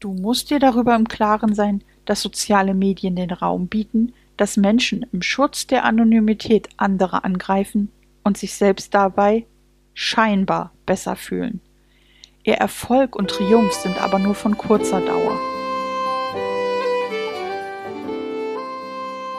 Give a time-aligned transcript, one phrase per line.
[0.00, 5.04] Du musst dir darüber im Klaren sein, dass soziale Medien den Raum bieten, dass Menschen
[5.12, 7.92] im Schutz der Anonymität andere angreifen
[8.24, 9.44] und sich selbst dabei
[9.92, 11.60] scheinbar besser fühlen.
[12.44, 15.38] Ihr Erfolg und Triumph sind aber nur von kurzer Dauer.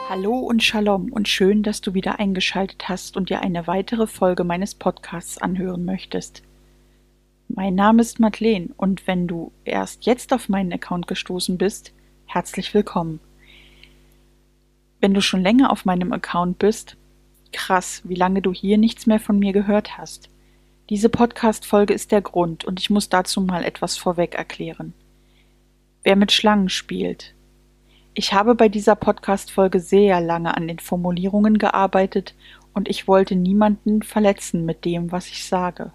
[0.08, 4.44] Hallo und Shalom und schön, dass du wieder eingeschaltet hast und dir eine weitere Folge
[4.44, 6.44] meines Podcasts anhören möchtest.
[7.54, 11.92] Mein Name ist Madeleine und wenn du erst jetzt auf meinen Account gestoßen bist,
[12.24, 13.20] herzlich willkommen.
[15.00, 16.96] Wenn du schon länger auf meinem Account bist,
[17.52, 20.30] krass, wie lange du hier nichts mehr von mir gehört hast.
[20.88, 24.94] Diese Podcast-Folge ist der Grund und ich muss dazu mal etwas vorweg erklären.
[26.04, 27.34] Wer mit Schlangen spielt,
[28.14, 32.34] ich habe bei dieser Podcast-Folge sehr lange an den Formulierungen gearbeitet
[32.72, 35.92] und ich wollte niemanden verletzen mit dem, was ich sage.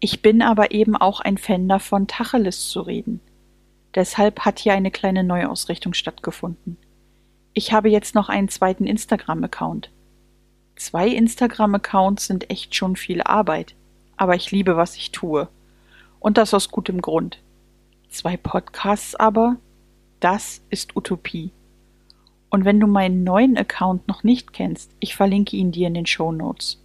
[0.00, 3.20] Ich bin aber eben auch ein Fan davon, Tacheles zu reden.
[3.94, 6.76] Deshalb hat hier eine kleine Neuausrichtung stattgefunden.
[7.52, 9.90] Ich habe jetzt noch einen zweiten Instagram-Account.
[10.76, 13.74] Zwei Instagram-Accounts sind echt schon viel Arbeit,
[14.16, 15.48] aber ich liebe, was ich tue.
[16.20, 17.40] Und das aus gutem Grund.
[18.08, 19.56] Zwei Podcasts aber,
[20.20, 21.50] das ist Utopie.
[22.50, 26.06] Und wenn du meinen neuen Account noch nicht kennst, ich verlinke ihn dir in den
[26.06, 26.78] Show Notes.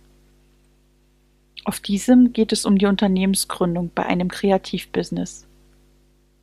[1.66, 5.47] Auf diesem geht es um die Unternehmensgründung bei einem Kreativbusiness.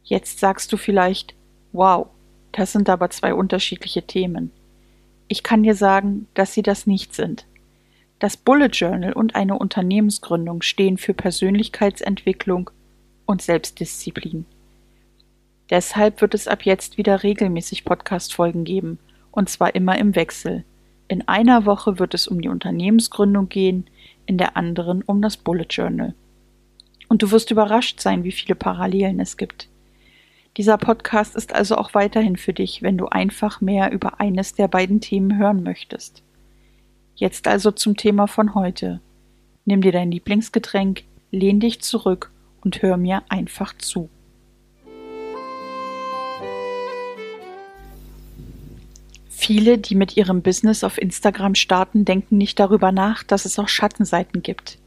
[0.03, 1.35] Jetzt sagst du vielleicht,
[1.73, 2.07] wow,
[2.53, 4.51] das sind aber zwei unterschiedliche Themen.
[5.29, 7.47] Ich kann dir sagen, dass sie das nicht sind.
[8.19, 12.71] Das Bullet Journal und eine Unternehmensgründung stehen für Persönlichkeitsentwicklung
[13.27, 14.45] und Selbstdisziplin.
[15.71, 18.99] Deshalb wird es ab jetzt wieder regelmäßig Podcast-Folgen geben,
[19.31, 20.65] und zwar immer im Wechsel.
[21.07, 23.87] In einer Woche wird es um die Unternehmensgründung gehen,
[24.27, 26.15] in der anderen um das Bullet Journal.
[27.09, 29.69] Und du wirst überrascht sein, wie viele Parallelen es gibt.
[30.57, 34.69] Dieser Podcast ist also auch weiterhin für dich, wenn du einfach mehr über eines der
[34.69, 36.23] beiden Themen hören möchtest.
[37.15, 39.01] Jetzt also zum Thema von heute.
[39.65, 44.09] Nimm dir dein Lieblingsgetränk, lehn dich zurück und hör mir einfach zu.
[49.51, 53.67] Viele, die mit ihrem Business auf Instagram starten, denken nicht darüber nach, dass es auch
[53.67, 54.79] Schattenseiten gibt.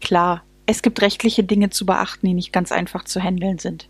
[0.00, 3.88] Klar, es gibt rechtliche Dinge zu beachten, die nicht ganz einfach zu handeln sind.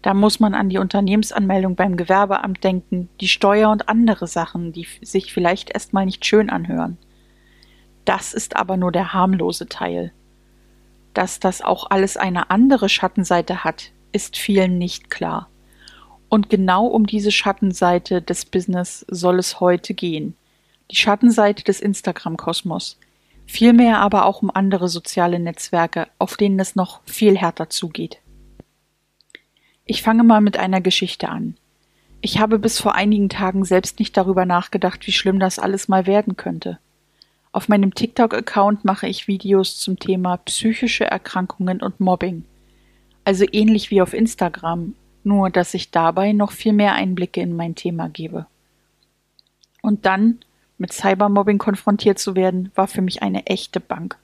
[0.00, 4.86] Da muss man an die Unternehmensanmeldung beim Gewerbeamt denken, die Steuer und andere Sachen, die
[5.02, 6.96] sich vielleicht erstmal nicht schön anhören.
[8.06, 10.14] Das ist aber nur der harmlose Teil.
[11.12, 15.50] Dass das auch alles eine andere Schattenseite hat, ist vielen nicht klar.
[16.32, 20.34] Und genau um diese Schattenseite des Business soll es heute gehen.
[20.90, 22.98] Die Schattenseite des Instagram-Kosmos.
[23.44, 28.18] Vielmehr aber auch um andere soziale Netzwerke, auf denen es noch viel härter zugeht.
[29.84, 31.54] Ich fange mal mit einer Geschichte an.
[32.22, 36.06] Ich habe bis vor einigen Tagen selbst nicht darüber nachgedacht, wie schlimm das alles mal
[36.06, 36.78] werden könnte.
[37.52, 42.46] Auf meinem TikTok-Account mache ich Videos zum Thema psychische Erkrankungen und Mobbing.
[43.22, 44.94] Also ähnlich wie auf Instagram,
[45.24, 48.46] nur dass ich dabei noch viel mehr Einblicke in mein Thema gebe.
[49.82, 50.40] Und dann
[50.78, 54.18] mit Cybermobbing konfrontiert zu werden, war für mich eine echte Bank.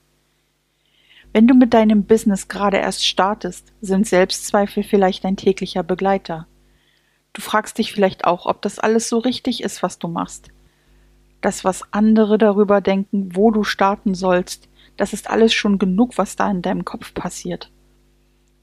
[1.31, 6.47] Wenn du mit deinem Business gerade erst startest, sind Selbstzweifel vielleicht dein täglicher Begleiter.
[7.33, 10.49] Du fragst dich vielleicht auch, ob das alles so richtig ist, was du machst.
[11.41, 14.67] Das, was andere darüber denken, wo du starten sollst,
[14.97, 17.71] das ist alles schon genug, was da in deinem Kopf passiert.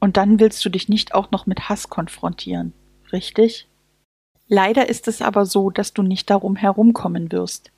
[0.07, 2.73] Und dann willst du dich nicht auch noch mit Hass konfrontieren,
[3.11, 3.67] richtig?
[4.47, 7.73] Leider ist es aber so, dass du nicht darum herumkommen wirst.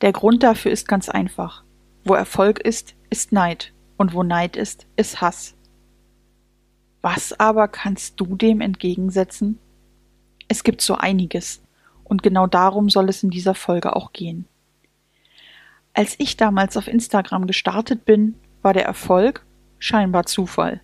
[0.00, 1.62] Der Grund dafür ist ganz einfach.
[2.02, 5.56] Wo Erfolg ist, ist Neid, und wo Neid ist, ist Hass.
[7.02, 9.58] Was aber kannst du dem entgegensetzen?
[10.48, 11.60] Es gibt so einiges,
[12.02, 14.46] und genau darum soll es in dieser Folge auch gehen.
[15.92, 19.44] Als ich damals auf Instagram gestartet bin, war der Erfolg
[19.78, 20.80] scheinbar Zufall.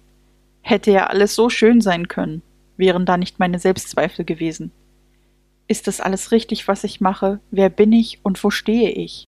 [0.70, 2.42] Hätte ja alles so schön sein können,
[2.76, 4.70] wären da nicht meine Selbstzweifel gewesen.
[5.66, 7.40] Ist das alles richtig, was ich mache?
[7.50, 9.24] Wer bin ich und wo stehe ich?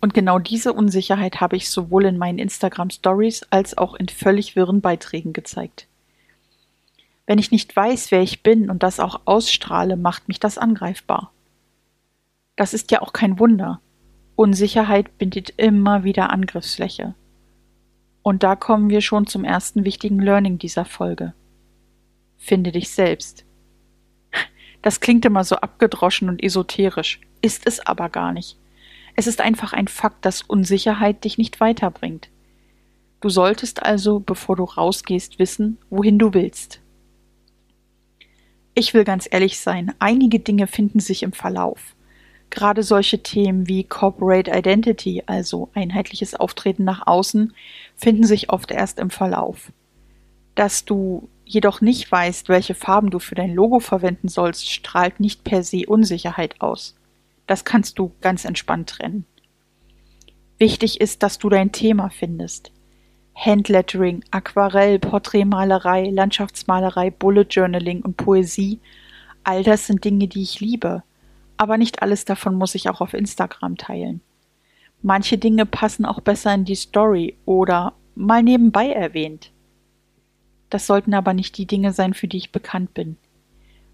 [0.00, 4.54] Und genau diese Unsicherheit habe ich sowohl in meinen Instagram Stories als auch in völlig
[4.54, 5.88] wirren Beiträgen gezeigt.
[7.26, 11.32] Wenn ich nicht weiß, wer ich bin und das auch ausstrahle, macht mich das angreifbar.
[12.54, 13.80] Das ist ja auch kein Wunder.
[14.36, 17.16] Unsicherheit bindet immer wieder Angriffsfläche.
[18.26, 21.32] Und da kommen wir schon zum ersten wichtigen Learning dieser Folge.
[22.36, 23.44] Finde dich selbst.
[24.82, 28.58] Das klingt immer so abgedroschen und esoterisch, ist es aber gar nicht.
[29.14, 32.28] Es ist einfach ein Fakt, dass Unsicherheit dich nicht weiterbringt.
[33.20, 36.80] Du solltest also, bevor du rausgehst, wissen, wohin du willst.
[38.74, 41.94] Ich will ganz ehrlich sein, einige Dinge finden sich im Verlauf.
[42.50, 47.52] Gerade solche Themen wie Corporate Identity, also einheitliches Auftreten nach außen,
[47.96, 49.72] finden sich oft erst im Verlauf.
[50.54, 55.44] Dass du jedoch nicht weißt, welche Farben du für dein Logo verwenden sollst, strahlt nicht
[55.44, 56.96] per se Unsicherheit aus.
[57.46, 59.24] Das kannst du ganz entspannt trennen.
[60.58, 62.72] Wichtig ist, dass du dein Thema findest.
[63.34, 68.80] Handlettering, Aquarell, Porträtmalerei, Landschaftsmalerei, Bullet Journaling und Poesie,
[69.44, 71.02] all das sind Dinge, die ich liebe.
[71.58, 74.20] Aber nicht alles davon muss ich auch auf Instagram teilen.
[75.08, 79.52] Manche Dinge passen auch besser in die Story oder mal nebenbei erwähnt.
[80.68, 83.16] Das sollten aber nicht die Dinge sein, für die ich bekannt bin.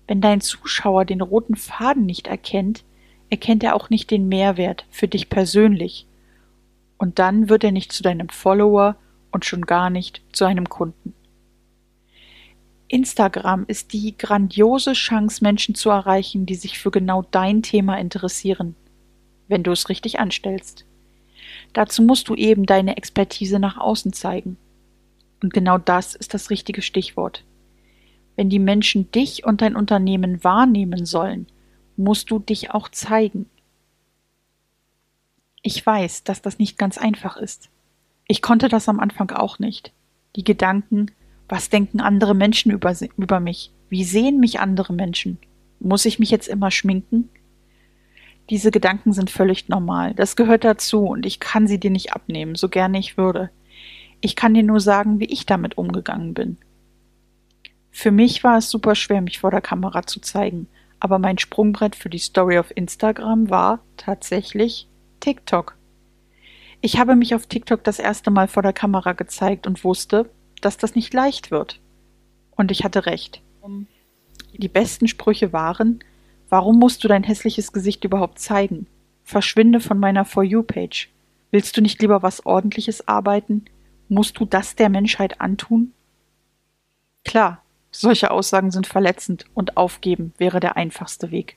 [0.07, 2.83] Wenn dein Zuschauer den roten Faden nicht erkennt,
[3.29, 6.07] erkennt er auch nicht den Mehrwert für dich persönlich.
[6.97, 8.97] Und dann wird er nicht zu deinem Follower
[9.33, 11.13] und schon gar nicht zu einem Kunden.
[12.89, 18.77] Instagram ist die grandiose Chance, Menschen zu erreichen, die sich für genau dein Thema interessieren,
[19.49, 20.87] wenn du es richtig anstellst.
[21.73, 24.57] Dazu musst du eben deine Expertise nach außen zeigen.
[25.43, 27.45] Und genau das ist das richtige Stichwort.
[28.37, 31.47] Wenn die Menschen dich und dein Unternehmen wahrnehmen sollen,
[31.97, 33.47] musst du dich auch zeigen.
[35.63, 37.69] Ich weiß, dass das nicht ganz einfach ist.
[38.27, 39.93] Ich konnte das am Anfang auch nicht.
[40.37, 41.11] Die Gedanken,
[41.49, 43.71] was denken andere Menschen über, über mich?
[43.89, 45.39] Wie sehen mich andere Menschen?
[45.81, 47.29] Muss ich mich jetzt immer schminken?
[48.51, 50.15] Diese Gedanken sind völlig normal.
[50.15, 53.51] Das gehört dazu und ich kann sie dir nicht abnehmen, so gerne ich würde.
[54.21, 56.59] Ich kann dir nur sagen, wie ich damit umgegangen bin.
[57.91, 60.67] Für mich war es super schwer, mich vor der Kamera zu zeigen,
[60.99, 64.89] aber mein Sprungbrett für die Story auf Instagram war tatsächlich
[65.21, 65.77] TikTok.
[66.81, 70.31] Ich habe mich auf TikTok das erste Mal vor der Kamera gezeigt und wusste,
[70.61, 71.81] dass das nicht leicht wird.
[72.57, 73.43] Und ich hatte recht.
[74.53, 76.01] Die besten Sprüche waren,
[76.53, 78.87] warum musst du dein hässliches Gesicht überhaupt zeigen?
[79.25, 81.09] Verschwinde von meiner For You-Page.
[81.51, 83.65] Willst du nicht lieber was Ordentliches arbeiten?
[84.11, 85.95] Musst du das der Menschheit antun?
[87.25, 91.57] Klar, solche Aussagen sind verletzend und aufgeben wäre der einfachste Weg.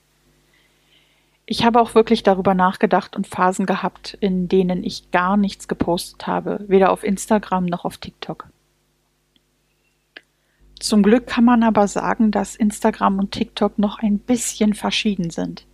[1.46, 6.26] Ich habe auch wirklich darüber nachgedacht und Phasen gehabt, in denen ich gar nichts gepostet
[6.26, 8.48] habe, weder auf Instagram noch auf TikTok.
[10.80, 15.66] Zum Glück kann man aber sagen, dass Instagram und TikTok noch ein bisschen verschieden sind.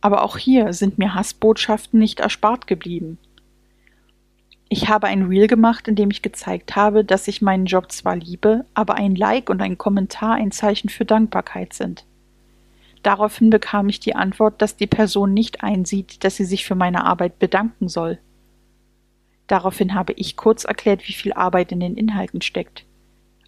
[0.00, 3.18] Aber auch hier sind mir Hassbotschaften nicht erspart geblieben.
[4.68, 8.16] Ich habe ein Reel gemacht, in dem ich gezeigt habe, dass ich meinen Job zwar
[8.16, 12.04] liebe, aber ein Like und ein Kommentar ein Zeichen für Dankbarkeit sind.
[13.02, 17.04] Daraufhin bekam ich die Antwort, dass die Person nicht einsieht, dass sie sich für meine
[17.04, 18.18] Arbeit bedanken soll.
[19.46, 22.86] Daraufhin habe ich kurz erklärt, wie viel Arbeit in den Inhalten steckt.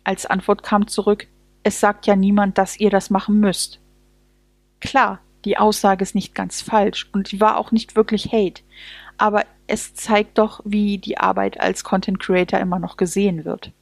[0.06, 1.26] Als Antwort kam zurück,
[1.64, 3.80] es sagt ja niemand, dass ihr das machen müsst.
[4.78, 8.62] Klar, die Aussage ist nicht ganz falsch und sie war auch nicht wirklich Hate,
[9.18, 13.72] aber es zeigt doch, wie die Arbeit als Content Creator immer noch gesehen wird.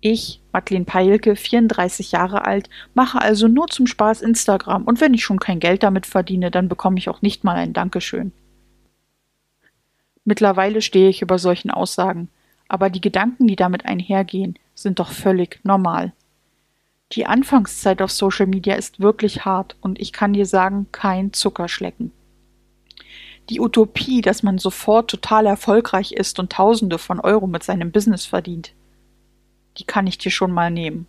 [0.00, 5.24] Ich, Madeleine Peilke, 34 Jahre alt, mache also nur zum Spaß Instagram und wenn ich
[5.24, 8.32] schon kein Geld damit verdiene, dann bekomme ich auch nicht mal ein Dankeschön.
[10.24, 12.30] Mittlerweile stehe ich über solchen Aussagen,
[12.68, 16.12] aber die Gedanken, die damit einhergehen, sind doch völlig normal.
[17.12, 22.12] Die Anfangszeit auf Social Media ist wirklich hart und ich kann dir sagen, kein Zuckerschlecken
[23.50, 28.24] die Utopie, dass man sofort total erfolgreich ist und Tausende von Euro mit seinem Business
[28.24, 28.72] verdient,
[29.78, 31.06] die kann ich dir schon mal nehmen.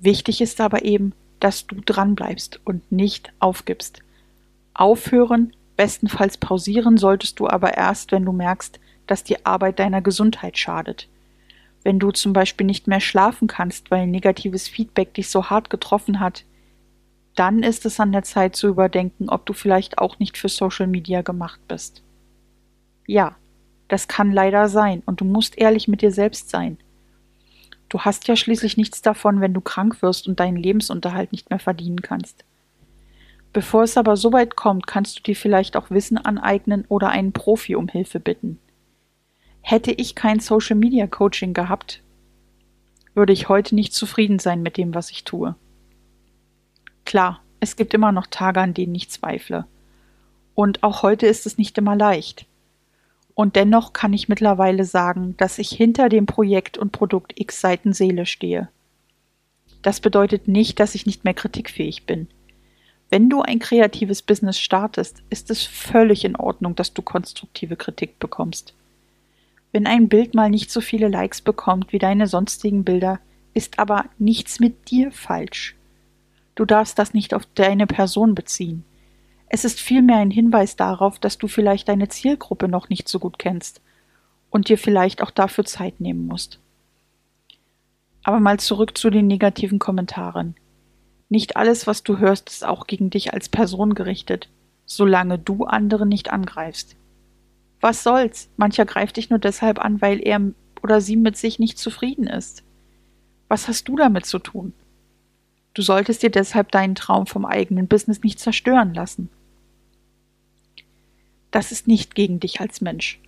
[0.00, 4.00] Wichtig ist aber eben, dass du dranbleibst und nicht aufgibst.
[4.74, 10.56] Aufhören, bestenfalls pausieren solltest du aber erst, wenn du merkst, dass die Arbeit deiner Gesundheit
[10.56, 11.08] schadet.
[11.82, 16.20] Wenn du zum Beispiel nicht mehr schlafen kannst, weil negatives Feedback dich so hart getroffen
[16.20, 16.44] hat,
[17.34, 20.86] dann ist es an der Zeit zu überdenken, ob du vielleicht auch nicht für Social
[20.86, 22.02] Media gemacht bist.
[23.06, 23.36] Ja,
[23.88, 26.78] das kann leider sein und du musst ehrlich mit dir selbst sein.
[27.88, 31.58] Du hast ja schließlich nichts davon, wenn du krank wirst und deinen Lebensunterhalt nicht mehr
[31.58, 32.44] verdienen kannst.
[33.52, 37.32] Bevor es aber so weit kommt, kannst du dir vielleicht auch Wissen aneignen oder einen
[37.32, 38.60] Profi um Hilfe bitten.
[39.62, 42.02] Hätte ich kein Social Media Coaching gehabt,
[43.14, 45.54] würde ich heute nicht zufrieden sein mit dem, was ich tue.
[47.04, 49.66] Klar, es gibt immer noch Tage, an denen ich zweifle.
[50.54, 52.46] Und auch heute ist es nicht immer leicht.
[53.34, 57.92] Und dennoch kann ich mittlerweile sagen, dass ich hinter dem Projekt und Produkt X Seiten
[57.92, 58.68] Seele stehe.
[59.82, 62.28] Das bedeutet nicht, dass ich nicht mehr kritikfähig bin.
[63.08, 68.18] Wenn du ein kreatives Business startest, ist es völlig in Ordnung, dass du konstruktive Kritik
[68.18, 68.74] bekommst.
[69.72, 73.20] Wenn ein Bild mal nicht so viele Likes bekommt wie deine sonstigen Bilder,
[73.54, 75.76] ist aber nichts mit dir falsch.
[76.54, 78.84] Du darfst das nicht auf deine Person beziehen.
[79.48, 83.38] Es ist vielmehr ein Hinweis darauf, dass du vielleicht deine Zielgruppe noch nicht so gut
[83.38, 83.80] kennst
[84.50, 86.60] und dir vielleicht auch dafür Zeit nehmen musst.
[88.22, 90.54] Aber mal zurück zu den negativen Kommentaren.
[91.28, 94.48] Nicht alles, was du hörst, ist auch gegen dich als Person gerichtet,
[94.84, 96.96] solange du andere nicht angreifst.
[97.80, 98.48] Was soll's?
[98.56, 100.40] Mancher greift dich nur deshalb an, weil er
[100.82, 102.62] oder sie mit sich nicht zufrieden ist.
[103.48, 104.72] Was hast du damit zu tun?
[105.74, 109.28] Du solltest dir deshalb deinen Traum vom eigenen Business nicht zerstören lassen.
[111.50, 113.20] Das ist nicht gegen dich als Mensch.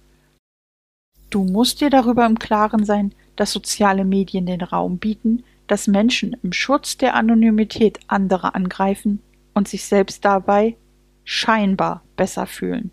[1.31, 6.37] Du musst dir darüber im Klaren sein, dass soziale Medien den Raum bieten, dass Menschen
[6.43, 9.23] im Schutz der Anonymität andere angreifen
[9.55, 10.77] und sich selbst dabei
[11.25, 12.91] scheinbar besser fühlen.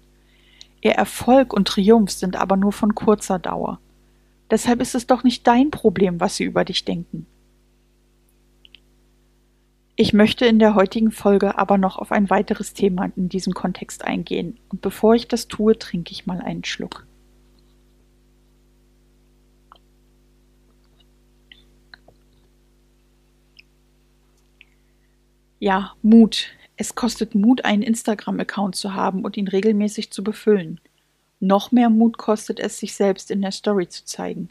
[0.82, 3.80] Ihr Erfolg und Triumph sind aber nur von kurzer Dauer.
[4.50, 7.26] Deshalb ist es doch nicht dein Problem, was sie über dich denken.
[9.96, 14.06] Ich möchte in der heutigen Folge aber noch auf ein weiteres Thema in diesem Kontext
[14.06, 17.06] eingehen, und bevor ich das tue, trinke ich mal einen Schluck.
[25.60, 26.52] Ja, Mut.
[26.82, 30.80] Es kostet Mut, einen Instagram-Account zu haben und ihn regelmäßig zu befüllen.
[31.42, 34.48] Noch mehr Mut kostet es, sich selbst in der Story zu zeigen.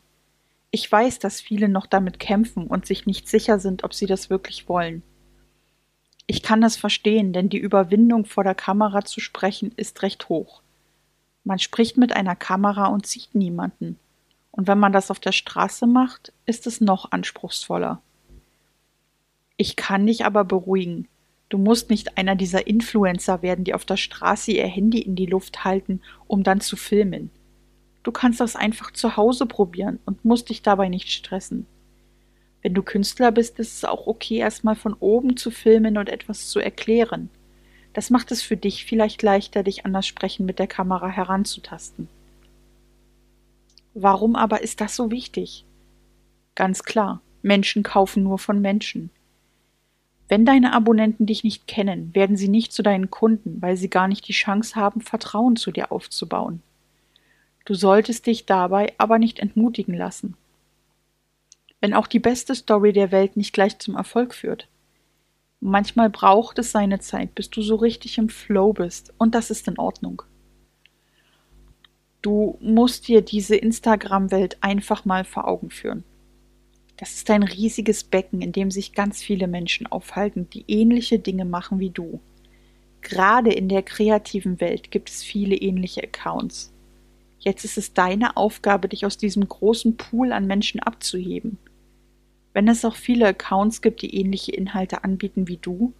[0.70, 4.28] Ich weiß, dass viele noch damit kämpfen und sich nicht sicher sind, ob sie das
[4.28, 5.02] wirklich wollen.
[6.26, 10.60] Ich kann das verstehen, denn die Überwindung vor der Kamera zu sprechen ist recht hoch.
[11.44, 13.98] Man spricht mit einer Kamera und sieht niemanden.
[14.50, 18.02] Und wenn man das auf der Straße macht, ist es noch anspruchsvoller.
[19.56, 21.08] Ich kann dich aber beruhigen.
[21.48, 25.26] Du musst nicht einer dieser Influencer werden, die auf der Straße ihr Handy in die
[25.26, 27.30] Luft halten, um dann zu filmen.
[28.02, 31.66] Du kannst das einfach zu Hause probieren und musst dich dabei nicht stressen.
[32.62, 36.48] Wenn du Künstler bist, ist es auch okay, erstmal von oben zu filmen und etwas
[36.48, 37.30] zu erklären.
[37.92, 42.08] Das macht es für dich vielleicht leichter, dich an das Sprechen mit der Kamera heranzutasten.
[43.94, 45.64] Warum aber ist das so wichtig?
[46.54, 49.10] Ganz klar, Menschen kaufen nur von Menschen.
[50.28, 54.08] Wenn deine Abonnenten dich nicht kennen, werden sie nicht zu deinen Kunden, weil sie gar
[54.08, 56.62] nicht die Chance haben, Vertrauen zu dir aufzubauen.
[57.64, 60.36] Du solltest dich dabei aber nicht entmutigen lassen
[61.80, 64.68] wenn auch die beste Story der Welt nicht gleich zum Erfolg führt.
[65.60, 69.66] Manchmal braucht es seine Zeit, bis du so richtig im Flow bist, und das ist
[69.68, 70.22] in Ordnung.
[72.22, 76.04] Du musst dir diese Instagram-Welt einfach mal vor Augen führen.
[76.98, 81.44] Das ist ein riesiges Becken, in dem sich ganz viele Menschen aufhalten, die ähnliche Dinge
[81.44, 82.20] machen wie du.
[83.02, 86.72] Gerade in der kreativen Welt gibt es viele ähnliche Accounts.
[87.38, 91.56] Jetzt ist es deine Aufgabe, dich aus diesem großen Pool an Menschen abzuheben.
[92.52, 95.92] Wenn es auch viele Accounts gibt, die ähnliche Inhalte anbieten wie du,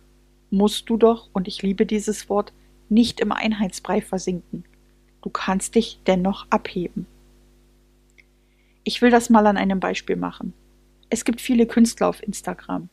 [0.50, 2.52] musst du doch, und ich liebe dieses Wort,
[2.88, 4.64] nicht im Einheitsbrei versinken.
[5.22, 7.06] Du kannst dich dennoch abheben.
[8.82, 10.54] Ich will das mal an einem Beispiel machen.
[11.10, 12.88] Es gibt viele Künstler auf Instagram.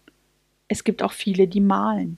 [0.68, 2.18] Es gibt auch viele, die malen.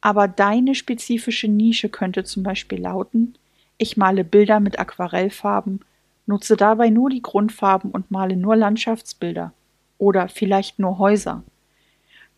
[0.00, 3.36] Aber deine spezifische Nische könnte zum Beispiel lauten,
[3.78, 5.80] ich male Bilder mit Aquarellfarben,
[6.26, 9.52] nutze dabei nur die Grundfarben und male nur Landschaftsbilder
[9.98, 11.42] oder vielleicht nur Häuser.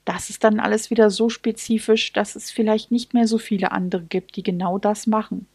[0.05, 4.03] Das ist dann alles wieder so spezifisch, dass es vielleicht nicht mehr so viele andere
[4.03, 5.47] gibt, die genau das machen.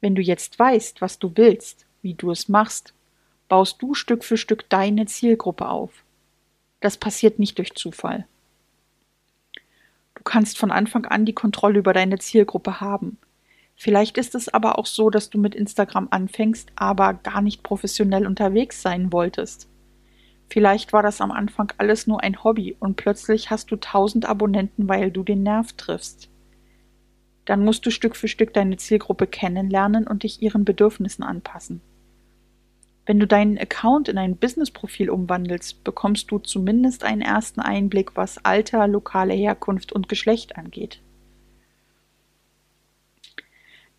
[0.00, 2.94] Wenn du jetzt weißt, was du willst, wie du es machst,
[3.50, 6.04] baust du Stück für Stück deine Zielgruppe auf.
[6.80, 8.26] Das passiert nicht durch Zufall.
[10.14, 13.18] Du kannst von Anfang an die Kontrolle über deine Zielgruppe haben.
[13.74, 18.26] Vielleicht ist es aber auch so, dass du mit Instagram anfängst, aber gar nicht professionell
[18.26, 19.68] unterwegs sein wolltest.
[20.48, 24.88] Vielleicht war das am Anfang alles nur ein Hobby und plötzlich hast du tausend Abonnenten,
[24.88, 26.28] weil du den Nerv triffst.
[27.46, 31.80] Dann musst du Stück für Stück deine Zielgruppe kennenlernen und dich ihren Bedürfnissen anpassen.
[33.10, 38.44] Wenn du deinen Account in ein Businessprofil umwandelst, bekommst du zumindest einen ersten Einblick, was
[38.44, 41.00] Alter, lokale Herkunft und Geschlecht angeht.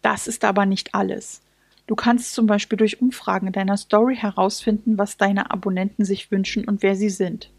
[0.02, 1.42] Das ist aber nicht alles.
[1.88, 6.64] Du kannst zum Beispiel durch Umfragen in deiner Story herausfinden, was deine Abonnenten sich wünschen
[6.64, 7.52] und wer sie sind.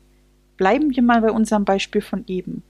[0.56, 2.62] Bleiben wir mal bei unserem Beispiel von eben.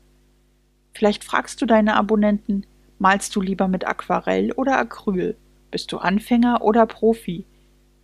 [0.93, 2.67] Vielleicht fragst du deine Abonnenten,
[2.99, 5.37] malst du lieber mit Aquarell oder Acryl?
[5.71, 7.45] Bist du Anfänger oder Profi?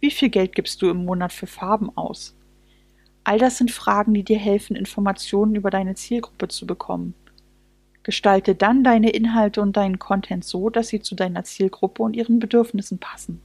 [0.00, 2.36] Wie viel Geld gibst du im Monat für Farben aus?
[3.24, 7.14] All das sind Fragen, die dir helfen, Informationen über deine Zielgruppe zu bekommen.
[8.02, 12.38] Gestalte dann deine Inhalte und deinen Content so, dass sie zu deiner Zielgruppe und ihren
[12.38, 13.42] Bedürfnissen passen.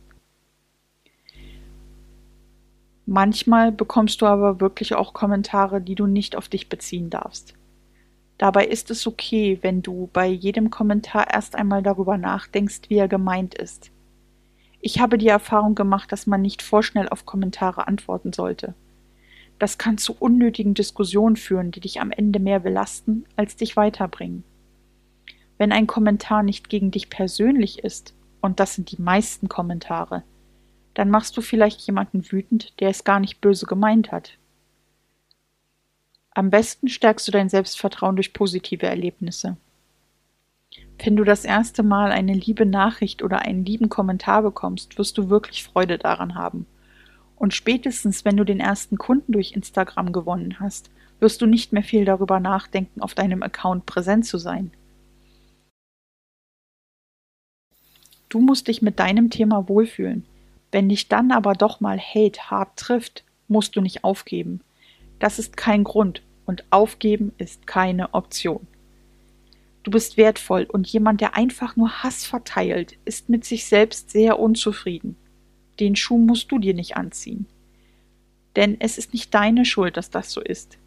[3.05, 7.55] Manchmal bekommst du aber wirklich auch Kommentare, die du nicht auf dich beziehen darfst.
[8.37, 13.07] Dabei ist es okay, wenn du bei jedem Kommentar erst einmal darüber nachdenkst, wie er
[13.07, 13.92] gemeint ist.
[14.85, 18.75] Ich habe die Erfahrung gemacht, dass man nicht vorschnell auf Kommentare antworten sollte.
[19.57, 24.43] Das kann zu unnötigen Diskussionen führen, die dich am Ende mehr belasten, als dich weiterbringen.
[25.57, 30.23] Wenn ein Kommentar nicht gegen dich persönlich ist, und das sind die meisten Kommentare,
[30.95, 34.37] dann machst du vielleicht jemanden wütend, der es gar nicht böse gemeint hat.
[36.31, 39.55] Am besten stärkst du dein Selbstvertrauen durch positive Erlebnisse.
[41.03, 45.29] Wenn du das erste Mal eine liebe Nachricht oder einen lieben Kommentar bekommst, wirst du
[45.29, 46.65] wirklich Freude daran haben.
[47.35, 51.83] Und spätestens, wenn du den ersten Kunden durch Instagram gewonnen hast, wirst du nicht mehr
[51.83, 54.71] viel darüber nachdenken, auf deinem Account präsent zu sein.
[58.29, 60.23] Du musst dich mit deinem Thema wohlfühlen.
[60.71, 64.61] Wenn dich dann aber doch mal Hate hart trifft, musst du nicht aufgeben.
[65.19, 68.65] Das ist kein Grund und aufgeben ist keine Option.
[69.83, 74.39] Du bist wertvoll und jemand, der einfach nur Hass verteilt, ist mit sich selbst sehr
[74.39, 75.17] unzufrieden.
[75.79, 77.45] Den Schuh musst du dir nicht anziehen.
[78.55, 80.77] Denn es ist nicht deine Schuld, dass das so ist.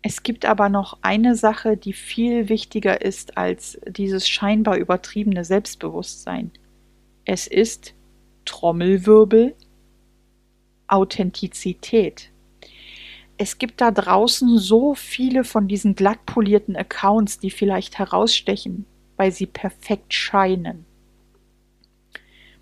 [0.00, 6.52] Es gibt aber noch eine Sache, die viel wichtiger ist als dieses scheinbar übertriebene Selbstbewusstsein.
[7.24, 7.94] Es ist
[8.44, 9.54] Trommelwirbel
[10.86, 12.30] Authentizität.
[13.40, 18.84] Es gibt da draußen so viele von diesen glatt polierten Accounts, die vielleicht herausstechen,
[19.16, 20.84] weil sie perfekt scheinen.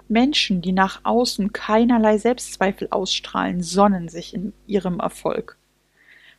[0.06, 5.56] Menschen, die nach außen keinerlei Selbstzweifel ausstrahlen, sonnen sich in ihrem Erfolg.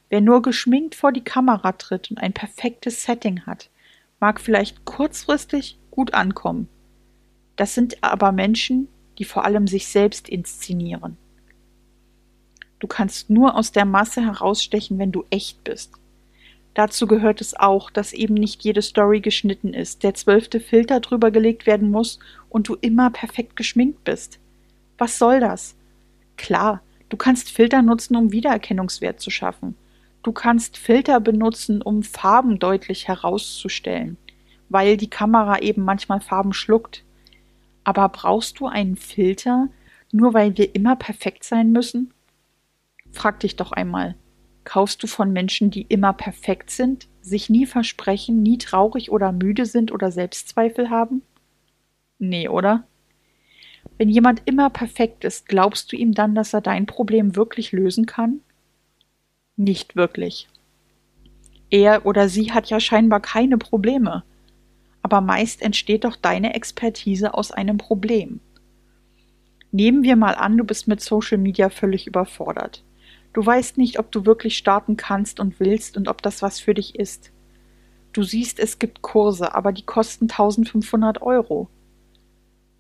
[0.10, 3.72] Wer nur geschminkt vor die Kamera tritt und ein perfektes Setting hat,
[4.20, 6.70] mag vielleicht kurzfristig gut ankommen.
[7.56, 11.18] Das sind aber Menschen, die vor allem sich selbst inszenieren.
[12.80, 15.94] Du kannst nur aus der Masse herausstechen, wenn du echt bist.
[16.78, 21.32] Dazu gehört es auch, dass eben nicht jede Story geschnitten ist, der zwölfte Filter drüber
[21.32, 24.38] gelegt werden muss und du immer perfekt geschminkt bist.
[25.00, 25.76] Was soll das?
[26.38, 29.76] Klar, du kannst Filter nutzen, um Wiedererkennungswert zu schaffen.
[30.22, 34.18] Du kannst Filter benutzen, um Farben deutlich herauszustellen,
[34.70, 37.04] weil die Kamera eben manchmal Farben schluckt.
[37.86, 39.70] Aber brauchst du einen Filter,
[40.12, 42.14] nur weil wir immer perfekt sein müssen?
[43.18, 44.16] Frag dich doch einmal,
[44.64, 49.66] kaufst du von Menschen, die immer perfekt sind, sich nie versprechen, nie traurig oder müde
[49.66, 51.22] sind oder Selbstzweifel haben?
[52.20, 52.86] Nee, oder?
[53.98, 58.06] Wenn jemand immer perfekt ist, glaubst du ihm dann, dass er dein Problem wirklich lösen
[58.06, 58.42] kann?
[59.56, 60.48] Nicht wirklich.
[61.70, 64.24] Er oder sie hat ja scheinbar keine Probleme
[65.08, 68.42] aber meist entsteht doch deine Expertise aus einem Problem.
[69.72, 72.84] Nehmen wir mal an, du bist mit Social Media völlig überfordert.
[73.34, 76.74] Du weißt nicht, ob du wirklich starten kannst und willst und ob das was für
[76.74, 77.32] dich ist.
[78.14, 81.70] Du siehst, es gibt Kurse, aber die kosten 1500 Euro.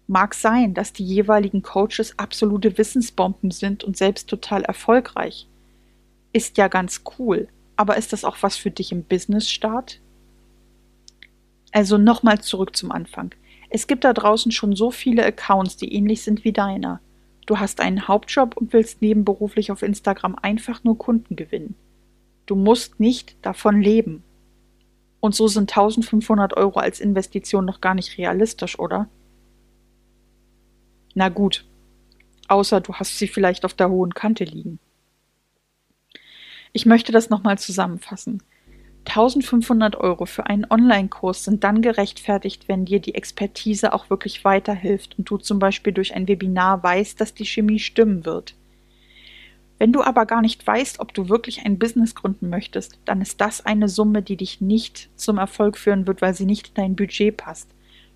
[0.07, 5.47] Mag sein, dass die jeweiligen Coaches absolute Wissensbomben sind und selbst total erfolgreich.
[6.33, 9.99] Ist ja ganz cool, aber ist das auch was für dich im Business-Start?
[11.71, 13.35] Also nochmal zurück zum Anfang.
[13.69, 17.01] Es gibt da draußen schon so viele Accounts, die ähnlich sind wie deiner.
[17.47, 21.75] Du hast einen Hauptjob und willst nebenberuflich auf Instagram einfach nur Kunden gewinnen.
[22.45, 24.21] Du musst nicht davon leben.
[25.21, 29.07] Und so sind 1500 Euro als Investition noch gar nicht realistisch, oder?
[31.15, 31.65] Na gut.
[32.49, 34.79] Außer du hast sie vielleicht auf der hohen Kante liegen.
[36.73, 38.43] Ich möchte das nochmal zusammenfassen.
[39.07, 45.17] 1500 Euro für einen Online-Kurs sind dann gerechtfertigt, wenn dir die Expertise auch wirklich weiterhilft
[45.17, 48.53] und du zum Beispiel durch ein Webinar weißt, dass die Chemie stimmen wird.
[49.79, 53.39] Wenn du aber gar nicht weißt, ob du wirklich ein Business gründen möchtest, dann ist
[53.41, 56.95] das eine Summe, die dich nicht zum Erfolg führen wird, weil sie nicht in dein
[56.95, 57.69] Budget passt,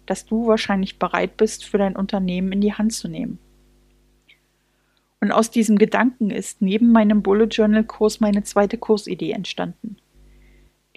[0.07, 3.37] das du wahrscheinlich bereit bist, für dein Unternehmen in die Hand zu nehmen.
[5.19, 9.97] Und aus diesem Gedanken ist neben meinem Bullet Journal Kurs meine zweite Kursidee entstanden.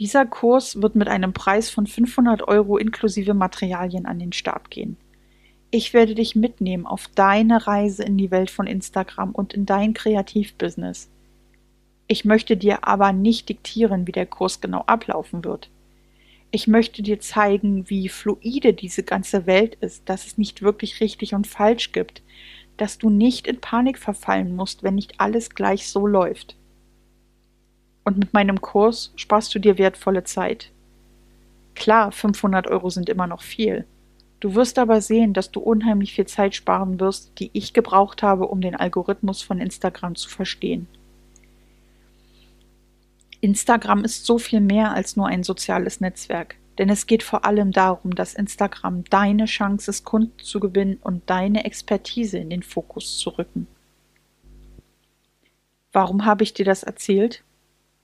[0.00, 4.96] Dieser Kurs wird mit einem Preis von 500 Euro inklusive Materialien an den Start gehen.
[5.70, 9.94] Ich werde dich mitnehmen auf deine Reise in die Welt von Instagram und in dein
[9.94, 11.10] Kreativbusiness.
[12.08, 15.70] Ich möchte dir aber nicht diktieren, wie der Kurs genau ablaufen wird.
[16.50, 21.34] Ich möchte dir zeigen, wie fluide diese ganze Welt ist, dass es nicht wirklich richtig
[21.34, 22.22] und falsch gibt,
[22.76, 26.56] dass du nicht in Panik verfallen musst, wenn nicht alles gleich so läuft.
[28.04, 30.70] Und mit meinem Kurs sparst du dir wertvolle Zeit.
[31.74, 33.86] Klar, 500 Euro sind immer noch viel.
[34.40, 38.46] Du wirst aber sehen, dass du unheimlich viel Zeit sparen wirst, die ich gebraucht habe,
[38.46, 40.86] um den Algorithmus von Instagram zu verstehen.
[43.40, 47.72] Instagram ist so viel mehr als nur ein soziales Netzwerk, denn es geht vor allem
[47.72, 53.18] darum, dass Instagram deine Chance ist, Kunden zu gewinnen und deine Expertise in den Fokus
[53.18, 53.66] zu rücken.
[55.92, 57.42] Warum habe ich dir das erzählt?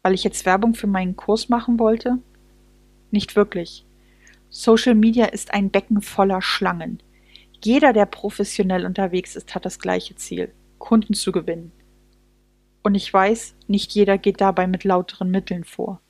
[0.02, 2.18] Weil ich jetzt Werbung für meinen Kurs machen wollte?
[3.10, 3.84] Nicht wirklich.
[4.48, 7.02] Social Media ist ein Becken voller Schlangen.
[7.62, 11.72] Jeder, der professionell unterwegs ist, hat das gleiche Ziel, Kunden zu gewinnen.
[12.82, 16.00] Und ich weiß, nicht jeder geht dabei mit lauteren Mitteln vor.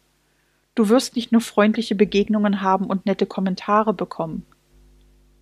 [0.76, 4.46] Du wirst nicht nur freundliche Begegnungen haben und nette Kommentare bekommen.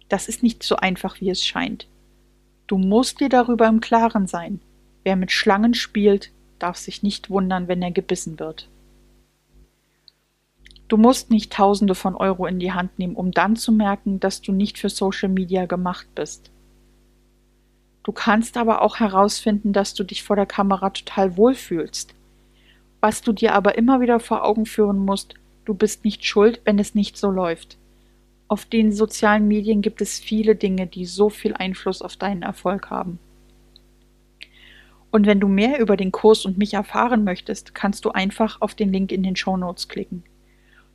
[0.09, 1.87] Das ist nicht so einfach, wie es scheint.
[2.67, 4.61] Du musst dir darüber im Klaren sein.
[5.05, 8.69] Wer mit Schlangen spielt, darf sich nicht wundern, wenn er gebissen wird.
[10.89, 14.41] Du musst nicht Tausende von Euro in die Hand nehmen, um dann zu merken, dass
[14.41, 16.51] du nicht für Social Media gemacht bist.
[18.03, 22.15] Du kannst aber auch herausfinden, dass du dich vor der Kamera total wohlfühlst.
[23.01, 25.35] Was du dir aber immer wieder vor Augen führen musst,
[25.67, 27.77] du bist nicht schuld, wenn es nicht so läuft.
[28.49, 32.89] Auf den sozialen Medien gibt es viele Dinge, die so viel Einfluss auf deinen Erfolg
[32.89, 33.19] haben.
[35.11, 38.75] Und wenn du mehr über den Kurs und mich erfahren möchtest, kannst du einfach auf
[38.75, 40.23] den Link in den Show Notes klicken.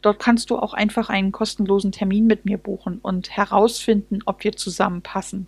[0.02, 4.52] Dort kannst du auch einfach einen kostenlosen Termin mit mir buchen und herausfinden, ob wir
[4.52, 5.47] zusammenpassen.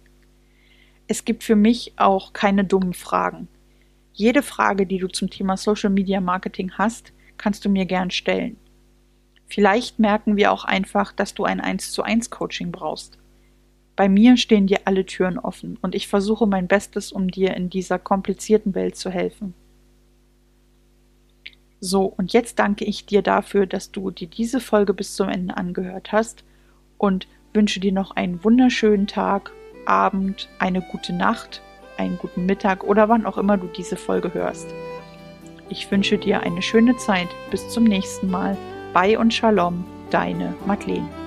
[1.08, 3.48] Es gibt für mich auch keine dummen Fragen.
[4.14, 8.56] Jede Frage, die du zum Thema Social Media Marketing hast, kannst du mir gern stellen.
[9.48, 13.20] Vielleicht merken wir auch einfach, dass du ein 1 zu 1 Coaching brauchst.
[13.96, 17.70] Bei mir stehen dir alle Türen offen und ich versuche mein Bestes, um dir in
[17.70, 19.54] dieser komplizierten Welt zu helfen.
[21.80, 25.56] So, und jetzt danke ich dir dafür, dass du dir diese Folge bis zum Ende
[25.56, 26.44] angehört hast
[26.98, 29.52] und wünsche dir noch einen wunderschönen Tag,
[29.86, 31.62] Abend, eine gute Nacht,
[31.98, 34.68] einen guten Mittag oder wann auch immer du diese Folge hörst.
[35.70, 37.28] Ich wünsche dir eine schöne Zeit.
[37.52, 38.58] Bis zum nächsten Mal.
[38.94, 41.25] Bye und Shalom, deine Madeleine.